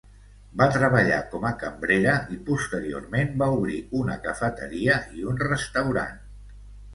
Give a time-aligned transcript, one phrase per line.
[0.59, 6.19] Va treballar com a cambrera i posteriorment va obrir una cafeteria i un restaurant.